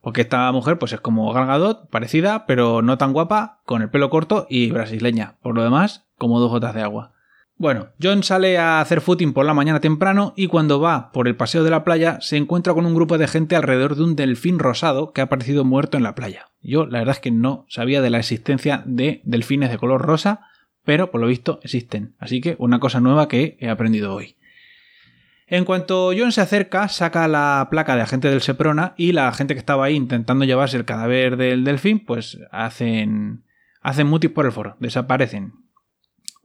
Porque 0.00 0.22
esta 0.22 0.50
mujer 0.50 0.80
pues 0.80 0.92
es 0.92 1.00
como 1.00 1.32
Gal 1.32 1.46
Gadot, 1.46 1.88
parecida, 1.88 2.46
pero 2.46 2.82
no 2.82 2.98
tan 2.98 3.12
guapa, 3.12 3.60
con 3.64 3.80
el 3.80 3.88
pelo 3.88 4.10
corto 4.10 4.48
y 4.50 4.72
brasileña. 4.72 5.36
Por 5.40 5.54
lo 5.54 5.62
demás, 5.62 6.04
como 6.18 6.40
dos 6.40 6.50
gotas 6.50 6.74
de 6.74 6.82
agua. 6.82 7.12
Bueno, 7.58 7.88
John 8.02 8.22
sale 8.22 8.58
a 8.58 8.82
hacer 8.82 9.00
footing 9.00 9.32
por 9.32 9.46
la 9.46 9.54
mañana 9.54 9.80
temprano 9.80 10.34
y 10.36 10.46
cuando 10.46 10.78
va 10.78 11.10
por 11.10 11.26
el 11.26 11.36
paseo 11.36 11.64
de 11.64 11.70
la 11.70 11.84
playa 11.84 12.18
se 12.20 12.36
encuentra 12.36 12.74
con 12.74 12.84
un 12.84 12.94
grupo 12.94 13.16
de 13.16 13.28
gente 13.28 13.56
alrededor 13.56 13.96
de 13.96 14.04
un 14.04 14.14
delfín 14.14 14.58
rosado 14.58 15.12
que 15.12 15.22
ha 15.22 15.24
aparecido 15.24 15.64
muerto 15.64 15.96
en 15.96 16.02
la 16.02 16.14
playa. 16.14 16.50
Yo 16.60 16.84
la 16.84 16.98
verdad 16.98 17.14
es 17.14 17.20
que 17.20 17.30
no 17.30 17.64
sabía 17.70 18.02
de 18.02 18.10
la 18.10 18.18
existencia 18.18 18.82
de 18.84 19.22
delfines 19.24 19.70
de 19.70 19.78
color 19.78 20.02
rosa, 20.02 20.40
pero 20.84 21.10
por 21.10 21.22
lo 21.22 21.28
visto 21.28 21.58
existen. 21.62 22.14
Así 22.18 22.42
que 22.42 22.56
una 22.58 22.78
cosa 22.78 23.00
nueva 23.00 23.26
que 23.26 23.56
he 23.58 23.70
aprendido 23.70 24.12
hoy. 24.12 24.36
En 25.46 25.64
cuanto 25.64 26.10
John 26.16 26.32
se 26.32 26.42
acerca, 26.42 26.88
saca 26.88 27.26
la 27.26 27.68
placa 27.70 27.96
de 27.96 28.02
agente 28.02 28.28
del 28.28 28.42
Seprona 28.42 28.92
y 28.98 29.12
la 29.12 29.32
gente 29.32 29.54
que 29.54 29.60
estaba 29.60 29.86
ahí 29.86 29.94
intentando 29.94 30.44
llevarse 30.44 30.76
el 30.76 30.84
cadáver 30.84 31.38
del 31.38 31.64
delfín, 31.64 32.04
pues 32.04 32.38
hacen, 32.50 33.44
hacen 33.80 34.08
mutis 34.08 34.30
por 34.30 34.44
el 34.44 34.52
foro, 34.52 34.76
desaparecen. 34.78 35.65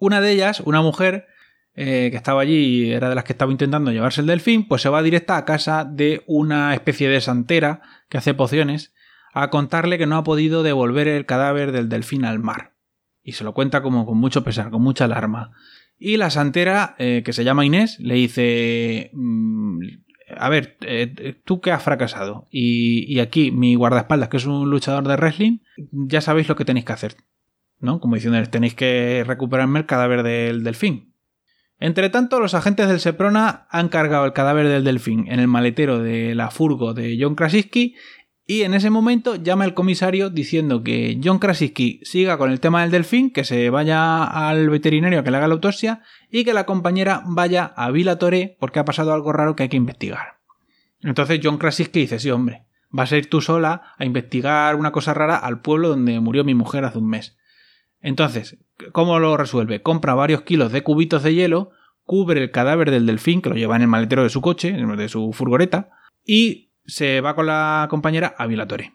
Una 0.02 0.20
de 0.20 0.32
ellas, 0.32 0.62
una 0.62 0.82
mujer 0.82 1.28
eh, 1.76 2.08
que 2.10 2.18
estaba 2.18 2.42
allí 2.42 2.56
y 2.56 2.92
era 2.92 3.08
de 3.08 3.14
las 3.14 3.24
que 3.24 3.34
estaba 3.34 3.52
intentando 3.52 3.92
llevarse 3.92 4.22
el 4.22 4.28
delfín, 4.28 4.68
pues 4.68 4.82
se 4.82 4.90
va 4.90 5.04
directa 5.04 5.38
a 5.38 5.46
casa 5.46 5.86
de 5.86 6.24
una 6.26 6.74
especie 6.74 7.08
de 7.08 7.22
santera 7.22 7.84
que 8.10 8.18
hace 8.18 8.34
pociones 8.34 8.94
a 9.32 9.52
contarle 9.52 10.00
que 10.00 10.08
no 10.08 10.18
ha 10.18 10.24
podido 10.24 10.64
devolver 10.64 11.08
el 11.08 11.28
cadáver 11.28 11.72
del 11.72 11.88
delfín 11.88 12.26
al 12.26 12.40
mar. 12.40 12.74
Y 13.22 13.34
se 13.34 13.44
lo 13.44 13.54
cuenta 13.54 13.84
como 13.84 14.08
con 14.08 14.18
mucho 14.18 14.44
pesar, 14.44 14.72
con 14.72 14.82
mucha 14.82 15.06
alarma. 15.06 15.52
Y 16.00 16.18
la 16.18 16.32
santera, 16.32 16.96
eh, 16.98 17.22
que 17.24 17.32
se 17.32 17.44
llama 17.44 17.64
Inés, 17.64 18.00
le 18.00 18.16
dice... 18.16 19.12
Mm, 19.14 19.82
a 20.36 20.50
ver, 20.50 20.78
eh, 20.82 21.40
tú 21.46 21.62
que 21.62 21.72
has 21.72 21.84
fracasado 21.84 22.48
y, 22.50 23.06
y, 23.14 23.20
aquí 23.20 23.52
mi 23.52 23.76
guardaespaldas, 23.76 24.30
que 24.30 24.38
es 24.38 24.46
un 24.46 24.68
luchador 24.70 25.08
de 25.08 25.18
wrestling, 25.18 25.60
ya 25.92 26.22
sabéis 26.22 26.48
lo 26.48 26.56
que 26.56 26.66
tenéis 26.66 26.86
que 26.86 26.94
hacer. 26.94 27.18
¿No? 27.82 28.00
Como 28.00 28.16
diciendo, 28.16 28.42
tenéis 28.50 28.76
que 28.76 29.24
recuperarme 29.26 29.80
el 29.80 29.86
cadáver 29.86 30.24
del 30.24 30.64
delfín. 30.64 31.14
Entre 31.80 32.10
tanto, 32.10 32.40
los 32.40 32.54
agentes 32.54 32.88
del 32.88 33.00
Seprona 33.00 33.68
han 33.72 33.90
cargado 33.90 34.26
el 34.26 34.34
cadáver 34.34 34.68
del 34.68 34.84
delfín 34.84 35.26
en 35.28 35.40
el 35.40 35.48
maletero 35.48 36.00
de 36.00 36.36
la 36.36 36.52
furgo 36.52 36.94
de 36.94 37.18
John 37.20 37.34
Krasinski 37.34 37.96
y 38.46 38.64
en 38.64 38.74
ese 38.74 38.90
momento 38.90 39.36
llama 39.36 39.66
el 39.66 39.74
comisario 39.74 40.30
diciendo 40.30 40.84
que 40.84 41.20
John 41.24 41.40
Krasinski 41.40 42.02
siga 42.04 42.38
con 42.38 42.52
el 42.52 42.60
tema 42.60 42.82
del 42.82 42.92
delfín, 42.92 43.32
que 43.32 43.44
se 43.46 43.70
vaya 43.70 44.24
al 44.24 44.70
veterinario 44.70 45.20
a 45.20 45.24
que 45.24 45.32
le 45.32 45.38
haga 45.38 45.48
la 45.48 45.54
autopsia 45.54 46.02
y 46.30 46.44
que 46.44 46.54
la 46.54 46.66
compañera 46.66 47.24
vaya 47.26 47.66
a 47.76 47.90
Vila 47.92 48.18
Toré 48.18 48.58
porque 48.60 48.80
ha 48.80 48.86
pasado 48.86 49.14
algo 49.14 49.32
raro 49.32 49.56
que 49.56 49.64
hay 49.64 49.70
que 49.70 49.78
investigar. 49.78 50.40
Entonces 51.02 51.40
John 51.42 51.58
Krasinski 51.58 52.02
dice, 52.02 52.20
sí 52.20 52.30
hombre, 52.30 52.66
vas 52.90 53.12
a 53.12 53.18
ir 53.18 53.30
tú 53.30 53.42
sola 53.42 53.94
a 53.98 54.06
investigar 54.06 54.76
una 54.76 54.92
cosa 54.92 55.14
rara 55.14 55.38
al 55.38 55.62
pueblo 55.62 55.90
donde 55.90 56.20
murió 56.20 56.44
mi 56.44 56.54
mujer 56.54 56.86
hace 56.86 56.98
un 56.98 57.08
mes. 57.08 57.38
Entonces, 58.02 58.58
¿cómo 58.92 59.20
lo 59.20 59.38
resuelve? 59.38 59.82
Compra 59.82 60.16
varios 60.16 60.42
kilos 60.42 60.72
de 60.72 60.84
cubitos 60.84 61.24
de 61.24 61.34
hielo, 61.34 61.72
cubre 62.04 62.42
el 62.42 62.52
cadáver 62.52 62.92
del 62.92 63.06
delfín, 63.06 63.42
que 63.42 63.50
lo 63.50 63.56
lleva 63.56 63.76
en 63.76 63.84
el 63.84 63.88
maletero 63.88 64.24
de 64.24 64.30
su 64.30 64.42
coche, 64.42 64.74
de 64.74 65.10
su 65.10 65.32
furgoneta, 65.34 65.90
y 66.26 66.72
se 66.86 67.22
va 67.22 67.36
con 67.36 67.46
la 67.46 67.88
compañera 67.90 68.36
a 68.38 68.48
Vilatore. 68.48 68.94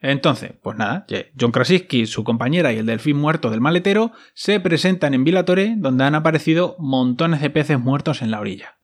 Entonces, 0.00 0.54
pues 0.60 0.76
nada, 0.76 1.06
John 1.38 1.52
Krasinski, 1.52 2.06
su 2.06 2.24
compañera 2.24 2.72
y 2.72 2.78
el 2.78 2.86
delfín 2.86 3.16
muerto 3.18 3.50
del 3.50 3.60
maletero 3.60 4.10
se 4.34 4.58
presentan 4.58 5.14
en 5.14 5.22
Vilatore, 5.22 5.74
donde 5.76 6.02
han 6.02 6.16
aparecido 6.16 6.74
montones 6.80 7.40
de 7.40 7.50
peces 7.50 7.78
muertos 7.78 8.22
en 8.22 8.32
la 8.32 8.40
orilla. 8.40 8.78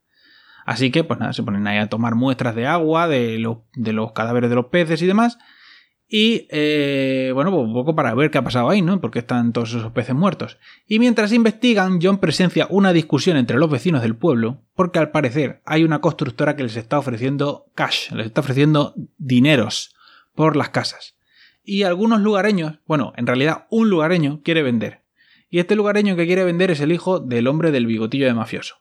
Así 0.64 0.93
que, 0.93 1.02
pues 1.02 1.19
nada, 1.19 1.33
se 1.33 1.43
ponen 1.43 1.67
ahí 1.67 1.78
a 1.78 1.88
tomar 1.88 2.14
muestras 2.14 2.55
de 2.55 2.67
agua, 2.67 3.09
de 3.09 3.38
los 3.38 4.12
cadáveres 4.12 4.50
de 4.50 4.57
los 4.57 4.67
peces 4.67 5.02
y 5.02 5.07
demás, 5.07 5.38
y 6.11 6.47
eh, 6.50 7.33
bueno, 7.35 7.50
pues 7.50 7.65
un 7.65 7.75
poco 7.75 7.95
para 7.95 8.15
ver 8.15 8.31
qué 8.31 8.38
ha 8.38 8.43
pasado 8.43 8.71
ahí, 8.71 8.81
¿no? 8.81 8.99
Porque 8.99 9.19
están 9.19 9.53
todos 9.53 9.75
esos 9.75 9.93
peces 9.93 10.15
muertos. 10.15 10.59
Y 10.87 10.99
mientras 10.99 11.33
investigan, 11.33 12.00
John 12.03 12.17
presencia 12.19 12.67
una 12.71 12.95
discusión 12.95 13.37
entre 13.37 13.59
los 13.59 13.71
vecinos 13.71 14.00
del 14.00 14.17
pueblo, 14.17 14.62
porque 14.75 14.99
al 14.99 15.11
parecer 15.11 15.61
hay 15.67 15.85
una 15.85 16.00
constructora 16.00 16.57
que 16.57 16.62
les 16.62 16.77
está 16.77 16.99
ofreciendo 16.99 17.67
cash, 17.75 18.11
les 18.12 18.27
está 18.27 18.41
ofreciendo 18.41 18.95
dineros 19.19 19.95
por 20.35 20.57
las 20.57 20.71
casas. 20.71 21.17
Y 21.62 21.83
algunos 21.83 22.23
lugareños, 22.23 22.79
bueno, 22.87 23.12
en 23.17 23.27
realidad 23.27 23.67
un 23.69 23.91
lugareño 23.91 24.41
quiere 24.43 24.62
vender. 24.62 25.03
Y 25.50 25.59
este 25.59 25.77
lugareño 25.77 26.17
que 26.17 26.27
quiere 26.27 26.45
vender 26.45 26.71
es 26.71 26.81
el 26.81 26.93
hijo 26.93 27.21
del 27.21 27.47
hombre 27.47 27.71
del 27.71 27.87
bigotillo 27.87 28.27
de 28.27 28.35
mafioso. 28.35 28.77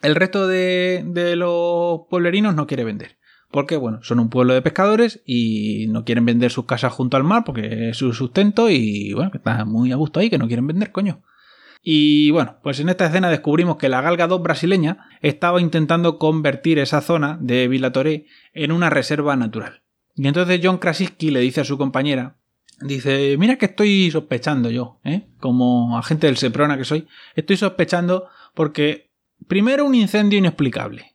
El 0.00 0.14
resto 0.14 0.48
de, 0.48 1.04
de 1.06 1.36
los 1.36 2.02
pueblerinos 2.08 2.54
no 2.54 2.66
quiere 2.66 2.84
vender 2.84 3.18
porque 3.52 3.76
bueno, 3.76 4.00
son 4.02 4.18
un 4.18 4.30
pueblo 4.30 4.54
de 4.54 4.62
pescadores 4.62 5.22
y 5.24 5.86
no 5.88 6.04
quieren 6.04 6.24
vender 6.24 6.50
sus 6.50 6.64
casas 6.64 6.92
junto 6.92 7.16
al 7.16 7.24
mar 7.24 7.44
porque 7.44 7.90
es 7.90 7.96
su 7.96 8.12
sustento 8.12 8.70
y 8.70 9.12
bueno, 9.12 9.30
que 9.30 9.38
están 9.38 9.68
muy 9.68 9.92
a 9.92 9.96
gusto 9.96 10.18
ahí, 10.18 10.30
que 10.30 10.38
no 10.38 10.48
quieren 10.48 10.66
vender, 10.66 10.90
coño. 10.90 11.22
Y 11.82 12.30
bueno, 12.30 12.58
pues 12.62 12.78
en 12.80 12.88
esta 12.88 13.06
escena 13.06 13.28
descubrimos 13.28 13.76
que 13.76 13.88
la 13.88 14.00
Galga 14.00 14.28
2 14.28 14.42
brasileña 14.42 15.08
estaba 15.20 15.60
intentando 15.60 16.18
convertir 16.18 16.78
esa 16.78 17.00
zona 17.00 17.38
de 17.40 17.66
Villa 17.68 17.92
Toré 17.92 18.26
en 18.54 18.72
una 18.72 18.88
reserva 18.88 19.36
natural. 19.36 19.82
Y 20.14 20.28
entonces 20.28 20.60
John 20.62 20.78
Krasinski 20.78 21.30
le 21.30 21.40
dice 21.40 21.60
a 21.60 21.64
su 21.64 21.78
compañera, 21.78 22.36
dice, 22.80 23.36
mira 23.36 23.56
que 23.56 23.66
estoy 23.66 24.10
sospechando 24.10 24.70
yo, 24.70 25.00
¿eh? 25.04 25.26
como 25.40 25.98
agente 25.98 26.28
del 26.28 26.36
Seprona 26.36 26.78
que 26.78 26.84
soy, 26.84 27.08
estoy 27.34 27.56
sospechando 27.56 28.28
porque 28.54 29.10
primero 29.48 29.84
un 29.84 29.94
incendio 29.94 30.38
inexplicable. 30.38 31.11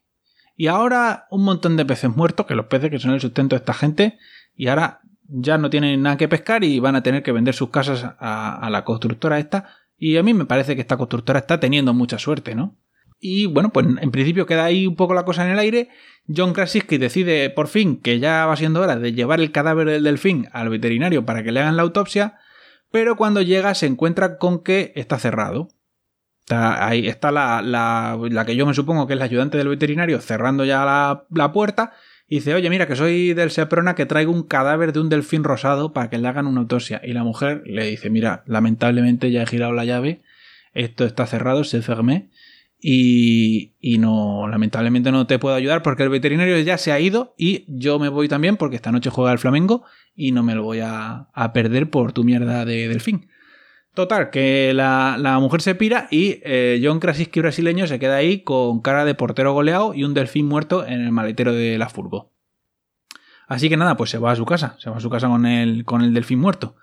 Y 0.60 0.66
ahora 0.66 1.28
un 1.30 1.44
montón 1.44 1.76
de 1.76 1.86
peces 1.86 2.14
muertos, 2.14 2.44
que 2.44 2.56
los 2.56 2.66
peces 2.66 2.90
que 2.90 2.98
son 2.98 3.12
el 3.12 3.20
sustento 3.20 3.54
de 3.54 3.60
esta 3.60 3.72
gente, 3.72 4.18
y 4.56 4.66
ahora 4.66 5.02
ya 5.28 5.56
no 5.56 5.70
tienen 5.70 6.02
nada 6.02 6.16
que 6.16 6.26
pescar 6.26 6.64
y 6.64 6.80
van 6.80 6.96
a 6.96 7.02
tener 7.04 7.22
que 7.22 7.30
vender 7.30 7.54
sus 7.54 7.70
casas 7.70 8.04
a, 8.18 8.68
la 8.68 8.84
constructora 8.84 9.38
esta. 9.38 9.68
Y 9.96 10.16
a 10.16 10.24
mí 10.24 10.34
me 10.34 10.46
parece 10.46 10.74
que 10.74 10.80
esta 10.80 10.96
constructora 10.96 11.38
está 11.38 11.60
teniendo 11.60 11.94
mucha 11.94 12.18
suerte, 12.18 12.56
¿no? 12.56 12.76
Y 13.20 13.46
bueno, 13.46 13.70
pues 13.70 13.86
en 13.86 14.10
principio 14.10 14.46
queda 14.46 14.64
ahí 14.64 14.88
un 14.88 14.96
poco 14.96 15.14
la 15.14 15.24
cosa 15.24 15.46
en 15.46 15.52
el 15.52 15.60
aire. 15.60 15.90
John 16.26 16.52
Krasinski 16.52 16.98
decide 16.98 17.50
por 17.50 17.68
fin 17.68 18.00
que 18.00 18.18
ya 18.18 18.44
va 18.46 18.56
siendo 18.56 18.80
hora 18.80 18.96
de 18.96 19.12
llevar 19.12 19.40
el 19.40 19.52
cadáver 19.52 19.86
del 19.86 20.02
delfín 20.02 20.48
al 20.52 20.70
veterinario 20.70 21.24
para 21.24 21.44
que 21.44 21.52
le 21.52 21.60
hagan 21.60 21.76
la 21.76 21.82
autopsia, 21.82 22.34
pero 22.90 23.14
cuando 23.14 23.42
llega 23.42 23.76
se 23.76 23.86
encuentra 23.86 24.38
con 24.38 24.64
que 24.64 24.92
está 24.96 25.20
cerrado. 25.20 25.68
Está, 26.48 26.88
ahí 26.88 27.06
está 27.06 27.30
la, 27.30 27.60
la, 27.60 28.46
que 28.46 28.56
yo 28.56 28.64
me 28.64 28.72
supongo 28.72 29.06
que 29.06 29.12
es 29.12 29.18
la 29.18 29.26
ayudante 29.26 29.58
del 29.58 29.68
veterinario 29.68 30.18
cerrando 30.22 30.64
ya 30.64 30.82
la, 30.86 31.26
la, 31.28 31.52
puerta 31.52 31.92
y 32.26 32.36
dice, 32.36 32.54
oye, 32.54 32.70
mira 32.70 32.86
que 32.86 32.96
soy 32.96 33.34
del 33.34 33.50
Seprona 33.50 33.94
que 33.94 34.06
traigo 34.06 34.32
un 34.32 34.44
cadáver 34.44 34.94
de 34.94 35.00
un 35.00 35.10
delfín 35.10 35.44
rosado 35.44 35.92
para 35.92 36.08
que 36.08 36.16
le 36.16 36.26
hagan 36.26 36.46
una 36.46 36.62
autopsia. 36.62 37.02
Y 37.04 37.12
la 37.12 37.22
mujer 37.22 37.64
le 37.66 37.84
dice, 37.84 38.08
mira, 38.08 38.44
lamentablemente 38.46 39.30
ya 39.30 39.42
he 39.42 39.46
girado 39.46 39.74
la 39.74 39.84
llave, 39.84 40.22
esto 40.72 41.04
está 41.04 41.26
cerrado, 41.26 41.64
se 41.64 41.82
fermé 41.82 42.30
y, 42.80 43.72
y 43.78 43.98
no, 43.98 44.48
lamentablemente 44.48 45.12
no 45.12 45.26
te 45.26 45.38
puedo 45.38 45.54
ayudar 45.54 45.82
porque 45.82 46.04
el 46.04 46.08
veterinario 46.08 46.58
ya 46.60 46.78
se 46.78 46.92
ha 46.92 46.98
ido 46.98 47.34
y 47.36 47.66
yo 47.68 47.98
me 47.98 48.08
voy 48.08 48.26
también 48.26 48.56
porque 48.56 48.76
esta 48.76 48.90
noche 48.90 49.10
juega 49.10 49.32
el 49.32 49.38
Flamengo 49.38 49.84
y 50.16 50.32
no 50.32 50.42
me 50.42 50.54
lo 50.54 50.62
voy 50.62 50.80
a, 50.80 51.28
a 51.34 51.52
perder 51.52 51.90
por 51.90 52.14
tu 52.14 52.24
mierda 52.24 52.64
de 52.64 52.88
delfín. 52.88 53.28
Total, 53.98 54.30
que 54.30 54.72
la, 54.74 55.38
mujer 55.40 55.60
se 55.60 55.74
pira 55.74 56.06
y 56.12 56.38
eh, 56.44 56.80
John 56.80 57.00
Krasinski 57.00 57.40
brasileño 57.40 57.88
se 57.88 57.98
queda 57.98 58.14
ahí 58.14 58.44
con 58.44 58.80
cara 58.80 59.04
de 59.04 59.16
portero 59.16 59.52
goleado 59.52 59.92
y 59.92 60.04
un 60.04 60.14
delfín 60.14 60.46
muerto 60.46 60.86
en 60.86 61.00
el 61.00 61.10
maletero 61.10 61.52
de 61.52 61.76
la 61.78 61.88
furgo. 61.88 62.32
Así 63.48 63.68
que 63.68 63.76
nada, 63.76 63.96
pues 63.96 64.10
se 64.10 64.18
va 64.18 64.30
a 64.30 64.36
su 64.36 64.44
casa, 64.44 64.76
se 64.78 64.88
va 64.88 64.98
a 64.98 65.00
su 65.00 65.10
casa 65.10 65.26
con 65.26 65.46
el, 65.46 65.84
con 65.84 66.02
el 66.02 66.14
delfín 66.14 66.38
muerto. 66.38 66.76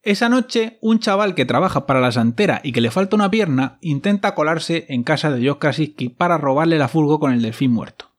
Esa 0.00 0.30
noche, 0.30 0.78
un 0.80 1.00
chaval 1.00 1.34
que 1.34 1.44
trabaja 1.44 1.84
para 1.84 2.00
la 2.00 2.12
santera 2.12 2.62
y 2.64 2.72
que 2.72 2.80
le 2.80 2.90
falta 2.90 3.14
una 3.14 3.30
pierna 3.30 3.76
intenta 3.82 4.34
colarse 4.34 4.86
en 4.88 5.02
casa 5.02 5.30
de 5.30 5.46
John 5.46 5.58
Krasinski 5.58 6.08
para 6.08 6.38
robarle 6.38 6.78
la 6.78 6.88
furgo 6.88 7.20
con 7.20 7.34
el 7.34 7.42
delfín 7.42 7.72
muerto. 7.72 8.12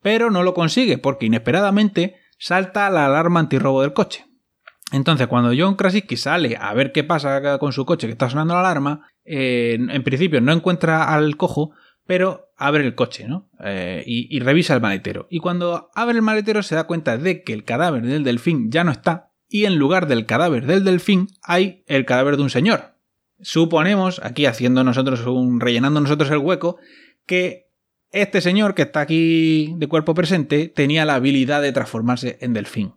Pero 0.00 0.30
no 0.30 0.42
lo 0.42 0.54
consigue 0.54 0.96
porque 0.96 1.26
inesperadamente 1.26 2.16
salta 2.38 2.88
la 2.88 3.04
alarma 3.04 3.40
antirrobo 3.40 3.82
del 3.82 3.92
coche. 3.92 4.25
Entonces, 4.92 5.26
cuando 5.26 5.52
John 5.56 5.74
Krasinski 5.74 6.16
sale 6.16 6.56
a 6.60 6.72
ver 6.72 6.92
qué 6.92 7.02
pasa 7.02 7.58
con 7.58 7.72
su 7.72 7.84
coche 7.84 8.06
que 8.06 8.12
está 8.12 8.30
sonando 8.30 8.54
la 8.54 8.60
alarma, 8.60 9.08
eh, 9.24 9.76
en 9.78 10.02
principio 10.04 10.40
no 10.40 10.52
encuentra 10.52 11.12
al 11.12 11.36
cojo, 11.36 11.72
pero 12.06 12.52
abre 12.56 12.84
el 12.84 12.94
coche, 12.94 13.26
¿no? 13.26 13.48
Eh, 13.64 14.04
y, 14.06 14.38
revisa 14.40 14.74
el 14.74 14.80
maletero. 14.80 15.26
Y 15.28 15.40
cuando 15.40 15.90
abre 15.94 16.16
el 16.16 16.22
maletero 16.22 16.62
se 16.62 16.76
da 16.76 16.84
cuenta 16.84 17.18
de 17.18 17.42
que 17.42 17.52
el 17.52 17.64
cadáver 17.64 18.02
del 18.02 18.22
delfín 18.22 18.70
ya 18.70 18.84
no 18.84 18.92
está, 18.92 19.32
y 19.48 19.64
en 19.64 19.76
lugar 19.76 20.06
del 20.06 20.26
cadáver 20.26 20.66
del 20.66 20.84
delfín 20.84 21.28
hay 21.42 21.84
el 21.86 22.04
cadáver 22.04 22.36
de 22.36 22.44
un 22.44 22.50
señor. 22.50 22.94
Suponemos, 23.40 24.20
aquí 24.24 24.46
haciendo 24.46 24.82
nosotros 24.84 25.26
un. 25.26 25.60
rellenando 25.60 26.00
nosotros 26.00 26.30
el 26.30 26.38
hueco, 26.38 26.78
que 27.26 27.66
este 28.12 28.40
señor 28.40 28.74
que 28.74 28.82
está 28.82 29.00
aquí 29.00 29.74
de 29.76 29.88
cuerpo 29.88 30.14
presente 30.14 30.68
tenía 30.68 31.04
la 31.04 31.16
habilidad 31.16 31.60
de 31.60 31.72
transformarse 31.72 32.38
en 32.40 32.54
delfín. 32.54 32.94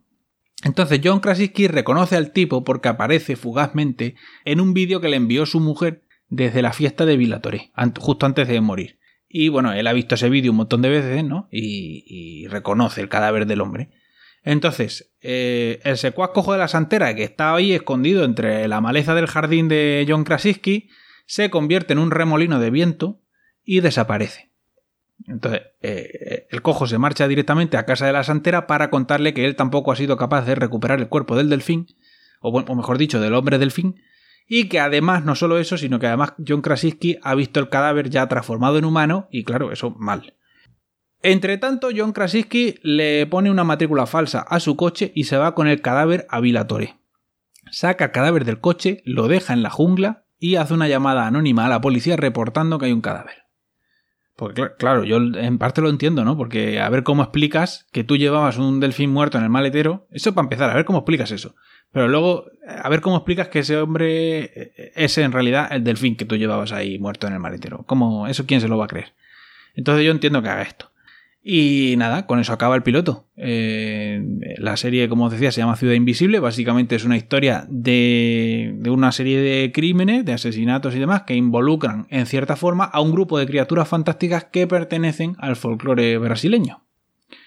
Entonces 0.64 1.00
John 1.04 1.20
Krasinski 1.20 1.68
reconoce 1.68 2.16
al 2.16 2.32
tipo 2.32 2.64
porque 2.64 2.90
aparece 2.90 3.36
fugazmente 3.36 4.16
en 4.44 4.60
un 4.60 4.74
vídeo 4.74 5.00
que 5.00 5.10
le 5.10 5.16
envió 5.16 5.46
su 5.46 5.60
mujer 5.60 6.04
desde 6.28 6.62
la 6.62 6.74
fiesta 6.74 7.06
de 7.06 7.18
Vilatoré, 7.18 7.72
justo 8.00 8.26
antes 8.26 8.48
de 8.48 8.62
morir. 8.62 9.00
Y 9.28 9.50
bueno, 9.50 9.72
él 9.74 9.88
ha 9.88 9.94
visto 9.94 10.16
ese 10.16 10.30
vídeo 10.30 10.52
un 10.52 10.58
montón 10.58 10.82
de 10.82 10.90
veces, 10.90 11.24
¿no? 11.24 11.48
Y, 11.52 12.48
reconoce 12.48 13.00
el 13.00 13.10
cadáver 13.10 13.46
del 13.46 13.62
hombre. 13.62 13.92
Entonces, 14.44 15.14
eh, 15.22 15.80
el 15.84 15.98
secuaz 15.98 16.32
cojo 16.32 16.54
de 16.54 16.60
la 16.60 16.68
santera, 16.68 17.14
que 17.14 17.24
está 17.24 17.54
ahí 17.54 17.74
escondido 17.74 18.24
entre 18.24 18.68
la 18.68 18.82
maleza 18.82 19.14
del 19.14 19.28
jardín 19.28 19.68
de 19.68 20.06
John 20.08 20.24
Krasinski, 20.24 20.90
se 21.26 21.50
convierte 21.52 21.94
en 21.94 22.00
un 22.00 22.10
remolino 22.10 22.60
de 22.60 22.72
viento 22.72 23.22
y 23.64 23.82
desaparece. 23.82 24.49
Entonces, 25.30 25.62
eh, 25.82 26.48
el 26.50 26.62
cojo 26.64 26.88
se 26.88 26.98
marcha 26.98 27.28
directamente 27.28 27.78
a 27.78 27.86
casa 27.86 28.08
de 28.08 28.14
la 28.14 28.24
santera 28.24 28.66
para 28.66 28.90
contarle 28.90 29.34
que 29.34 29.46
él 29.46 29.56
tampoco 29.56 29.92
ha 29.92 29.96
sido 29.96 30.18
capaz 30.18 30.42
de 30.46 30.56
recuperar 30.56 31.00
el 31.00 31.08
cuerpo 31.08 31.36
del 31.36 31.50
delfín, 31.50 31.88
o, 32.42 32.76
mejor 32.76 32.98
dicho, 32.98 33.22
del 33.22 33.36
hombre 33.36 33.60
delfín, 33.60 34.02
y 34.48 34.68
que 34.70 34.80
además, 34.80 35.24
no 35.24 35.36
solo 35.36 35.60
eso, 35.60 35.78
sino 35.78 36.00
que 36.00 36.08
además 36.08 36.34
John 36.46 36.62
Krasinski 36.62 37.20
ha 37.22 37.36
visto 37.36 37.60
el 37.60 37.70
cadáver 37.70 38.10
ya 38.10 38.28
transformado 38.28 38.80
en 38.80 38.86
humano, 38.86 39.28
y 39.30 39.44
claro, 39.44 39.72
eso 39.72 39.92
mal. 39.92 40.34
Entre 41.22 41.58
tanto, 41.60 41.90
John 41.96 42.12
Krasinski 42.12 42.80
le 42.82 43.28
pone 43.28 43.52
una 43.52 43.64
matrícula 43.64 44.08
falsa 44.08 44.40
a 44.40 44.60
su 44.60 44.76
coche 44.76 45.12
y 45.14 45.26
se 45.26 45.38
va 45.38 45.54
con 45.54 45.68
el 45.68 45.82
cadáver 45.82 46.26
a 46.30 46.40
Vilatore. 46.40 46.98
Saca 47.70 48.06
el 48.06 48.12
cadáver 48.12 48.46
del 48.46 48.60
coche, 48.60 49.04
lo 49.06 49.28
deja 49.28 49.54
en 49.54 49.62
la 49.62 49.70
jungla 49.70 50.24
y 50.40 50.56
hace 50.56 50.74
una 50.74 50.88
llamada 50.88 51.28
anónima 51.28 51.66
a 51.66 51.70
la 51.70 51.82
policía 51.82 52.16
reportando 52.16 52.80
que 52.80 52.88
hay 52.88 52.94
un 52.94 53.02
cadáver. 53.02 53.49
Porque 54.40 54.70
claro, 54.78 55.04
yo 55.04 55.18
en 55.18 55.58
parte 55.58 55.82
lo 55.82 55.90
entiendo, 55.90 56.24
¿no? 56.24 56.38
Porque 56.38 56.80
a 56.80 56.88
ver 56.88 57.04
cómo 57.04 57.24
explicas 57.24 57.88
que 57.92 58.06
tú 58.06 58.16
llevabas 58.16 58.58
un 58.58 58.80
delfín 58.80 59.10
muerto 59.10 59.38
en 59.38 59.44
el 59.44 59.50
maletero. 59.50 60.08
Eso 60.12 60.34
para 60.34 60.46
empezar, 60.46 60.70
a 60.70 60.76
ver 60.76 60.86
cómo 60.86 61.00
explicas 61.00 61.30
eso. 61.32 61.56
Pero 61.92 62.08
luego, 62.08 62.46
a 62.66 62.88
ver 62.88 63.02
cómo 63.02 63.18
explicas 63.18 63.50
que 63.50 63.60
ese 63.60 63.76
hombre 63.76 64.72
es 64.96 65.18
en 65.18 65.34
realidad 65.34 65.68
el 65.72 65.84
delfín 65.84 66.16
que 66.16 66.24
tú 66.24 66.38
llevabas 66.38 66.72
ahí 66.72 67.00
muerto 67.00 67.28
en 67.28 67.34
el 67.34 67.40
maletero. 67.40 67.84
¿Cómo? 67.86 68.28
¿Eso 68.28 68.46
quién 68.46 68.62
se 68.62 68.70
lo 68.70 68.78
va 68.78 68.86
a 68.86 68.88
creer? 68.88 69.12
Entonces 69.76 70.06
yo 70.06 70.12
entiendo 70.12 70.42
que 70.42 70.48
haga 70.48 70.62
esto. 70.62 70.90
Y 71.42 71.96
nada, 71.98 72.26
con 72.28 72.40
eso 72.40 72.52
acaba 72.52 72.76
el 72.76 72.84
piloto. 72.84 73.30
Eh, 73.38 74.22
la 74.58 74.76
serie, 74.76 75.08
como 75.08 75.26
os 75.26 75.32
decía, 75.32 75.52
se 75.52 75.62
llama 75.62 75.78
Ciudad 75.78 75.94
Invisible. 75.94 76.40
Básicamente 76.40 76.96
es 76.96 77.06
una 77.06 77.16
historia 77.16 77.66
de, 77.70 78.76
de, 78.78 78.90
una 78.90 79.12
serie 79.14 79.40
de 79.40 79.72
crímenes, 79.72 80.26
de 80.26 80.34
asesinatos 80.34 80.96
y 80.96 81.00
demás 81.00 81.24
que 81.24 81.36
involucran 81.36 82.08
en 82.10 82.26
cierta 82.26 82.58
forma 82.58 82.84
a 82.84 83.00
un 83.00 83.12
grupo 83.12 83.40
de 83.40 83.46
criaturas 83.46 83.88
fantásticas 83.88 84.46
que 84.46 84.68
pertenecen 84.68 85.36
al 85.40 85.56
folclore 85.56 86.18
brasileño. 86.18 86.84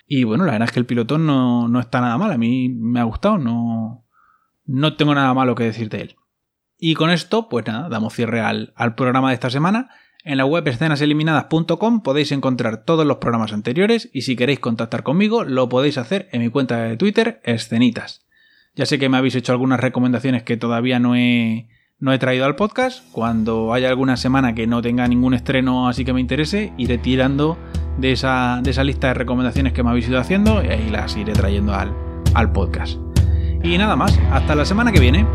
Y 0.06 0.24
bueno, 0.24 0.44
la 0.44 0.52
verdad 0.52 0.68
es 0.68 0.72
que 0.72 0.80
el 0.80 0.86
piloto 0.86 1.18
no, 1.18 1.68
no 1.68 1.78
está 1.78 2.00
nada 2.00 2.16
mal. 2.16 2.32
A 2.32 2.38
mí 2.38 2.70
me 2.70 3.00
ha 3.00 3.04
gustado, 3.04 3.36
no, 3.36 4.06
no 4.64 4.96
tengo 4.96 5.14
nada 5.14 5.34
malo 5.34 5.54
que 5.54 5.64
decir 5.64 5.90
de 5.90 6.00
él. 6.00 6.16
Y 6.78 6.94
con 6.94 7.10
esto, 7.10 7.48
pues 7.48 7.66
nada, 7.66 7.88
damos 7.88 8.14
cierre 8.14 8.40
al, 8.40 8.72
al 8.74 8.94
programa 8.94 9.28
de 9.28 9.34
esta 9.34 9.50
semana. 9.50 9.90
En 10.24 10.38
la 10.38 10.44
web 10.44 10.66
escenaseliminadas.com 10.68 12.02
podéis 12.02 12.30
encontrar 12.30 12.84
todos 12.84 13.04
los 13.04 13.16
programas 13.16 13.52
anteriores 13.52 14.08
y 14.12 14.22
si 14.22 14.36
queréis 14.36 14.60
contactar 14.60 15.02
conmigo 15.02 15.42
lo 15.42 15.68
podéis 15.68 15.98
hacer 15.98 16.28
en 16.30 16.42
mi 16.42 16.48
cuenta 16.48 16.78
de 16.84 16.96
Twitter, 16.96 17.40
escenitas. 17.42 18.24
Ya 18.76 18.86
sé 18.86 19.00
que 19.00 19.08
me 19.08 19.16
habéis 19.16 19.34
hecho 19.34 19.50
algunas 19.50 19.80
recomendaciones 19.80 20.44
que 20.44 20.56
todavía 20.56 21.00
no 21.00 21.16
he, 21.16 21.68
no 21.98 22.12
he 22.12 22.18
traído 22.20 22.44
al 22.44 22.54
podcast. 22.54 23.04
Cuando 23.10 23.74
haya 23.74 23.88
alguna 23.88 24.16
semana 24.16 24.54
que 24.54 24.68
no 24.68 24.80
tenga 24.80 25.08
ningún 25.08 25.34
estreno 25.34 25.88
así 25.88 26.04
que 26.04 26.12
me 26.12 26.20
interese, 26.20 26.72
iré 26.78 26.98
tirando 26.98 27.58
de 27.98 28.12
esa, 28.12 28.60
de 28.62 28.70
esa 28.70 28.84
lista 28.84 29.08
de 29.08 29.14
recomendaciones 29.14 29.72
que 29.72 29.82
me 29.82 29.90
habéis 29.90 30.08
ido 30.08 30.20
haciendo 30.20 30.62
y 30.62 30.68
ahí 30.68 30.88
las 30.88 31.16
iré 31.16 31.32
trayendo 31.32 31.74
al, 31.74 31.92
al 32.34 32.52
podcast. 32.52 32.96
Y 33.64 33.76
nada 33.76 33.96
más, 33.96 34.16
hasta 34.30 34.54
la 34.54 34.64
semana 34.64 34.92
que 34.92 35.00
viene. 35.00 35.26